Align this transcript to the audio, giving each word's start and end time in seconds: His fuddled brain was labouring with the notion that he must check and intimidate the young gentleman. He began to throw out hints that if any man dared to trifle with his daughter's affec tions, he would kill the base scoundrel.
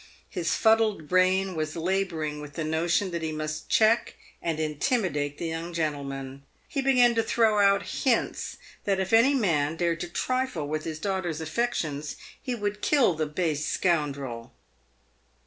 His 0.31 0.55
fuddled 0.55 1.07
brain 1.07 1.53
was 1.55 1.75
labouring 1.75 2.41
with 2.41 2.53
the 2.53 2.63
notion 2.63 3.11
that 3.11 3.21
he 3.21 3.31
must 3.31 3.69
check 3.69 4.15
and 4.41 4.59
intimidate 4.59 5.37
the 5.37 5.45
young 5.49 5.73
gentleman. 5.75 6.41
He 6.67 6.81
began 6.81 7.13
to 7.13 7.21
throw 7.21 7.59
out 7.59 7.83
hints 8.03 8.57
that 8.85 8.99
if 8.99 9.13
any 9.13 9.35
man 9.35 9.75
dared 9.75 9.99
to 9.99 10.09
trifle 10.09 10.67
with 10.67 10.85
his 10.85 10.97
daughter's 10.97 11.39
affec 11.39 11.75
tions, 11.75 12.15
he 12.41 12.55
would 12.55 12.81
kill 12.81 13.13
the 13.13 13.27
base 13.27 13.67
scoundrel. 13.67 14.51